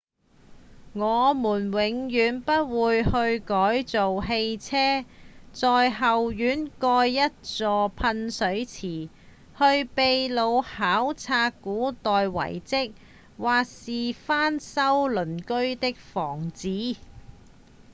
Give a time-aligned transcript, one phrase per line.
[0.93, 5.05] 我們永遠不會去改造汽車、
[5.53, 9.09] 在後院蓋一座噴水池、
[9.55, 12.93] 去祕魯考察古代遺跡
[13.37, 16.67] 或是翻修鄰居的房子